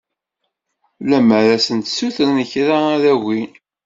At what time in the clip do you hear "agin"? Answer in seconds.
3.11-3.51